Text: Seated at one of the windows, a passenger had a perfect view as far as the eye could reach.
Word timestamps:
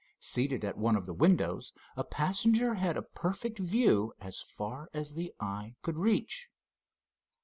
Seated 0.19 0.65
at 0.65 0.79
one 0.79 0.95
of 0.95 1.05
the 1.05 1.13
windows, 1.13 1.73
a 1.95 2.03
passenger 2.03 2.73
had 2.73 2.97
a 2.97 3.03
perfect 3.03 3.59
view 3.59 4.13
as 4.19 4.41
far 4.41 4.89
as 4.95 5.13
the 5.13 5.31
eye 5.39 5.75
could 5.83 5.95
reach. 5.99 6.49